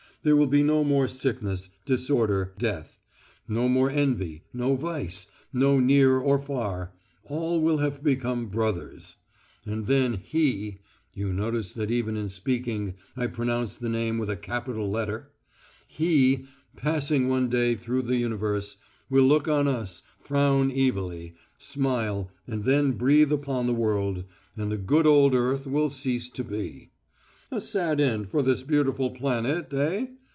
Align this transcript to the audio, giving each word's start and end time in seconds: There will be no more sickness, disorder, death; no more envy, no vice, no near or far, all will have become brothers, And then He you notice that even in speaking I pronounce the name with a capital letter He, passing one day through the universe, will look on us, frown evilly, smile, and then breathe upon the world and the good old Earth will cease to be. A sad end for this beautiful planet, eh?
There 0.23 0.37
will 0.37 0.45
be 0.45 0.61
no 0.61 0.83
more 0.83 1.07
sickness, 1.07 1.71
disorder, 1.83 2.53
death; 2.59 2.99
no 3.47 3.67
more 3.67 3.89
envy, 3.89 4.43
no 4.53 4.75
vice, 4.75 5.25
no 5.51 5.79
near 5.79 6.19
or 6.19 6.37
far, 6.37 6.91
all 7.23 7.59
will 7.59 7.77
have 7.79 8.03
become 8.03 8.45
brothers, 8.45 9.15
And 9.65 9.87
then 9.87 10.13
He 10.23 10.77
you 11.15 11.33
notice 11.33 11.73
that 11.73 11.89
even 11.89 12.17
in 12.17 12.29
speaking 12.29 12.93
I 13.17 13.25
pronounce 13.25 13.75
the 13.77 13.89
name 13.89 14.19
with 14.19 14.29
a 14.29 14.35
capital 14.37 14.87
letter 14.91 15.31
He, 15.87 16.45
passing 16.75 17.27
one 17.27 17.49
day 17.49 17.73
through 17.73 18.03
the 18.03 18.17
universe, 18.17 18.77
will 19.09 19.25
look 19.25 19.47
on 19.47 19.67
us, 19.67 20.03
frown 20.19 20.71
evilly, 20.71 21.33
smile, 21.57 22.29
and 22.45 22.63
then 22.63 22.91
breathe 22.91 23.31
upon 23.31 23.65
the 23.65 23.73
world 23.73 24.23
and 24.55 24.71
the 24.71 24.77
good 24.77 25.07
old 25.07 25.33
Earth 25.33 25.65
will 25.65 25.89
cease 25.89 26.29
to 26.29 26.43
be. 26.43 26.89
A 27.53 27.59
sad 27.59 27.99
end 27.99 28.29
for 28.29 28.41
this 28.41 28.63
beautiful 28.63 29.09
planet, 29.11 29.73
eh? 29.73 30.07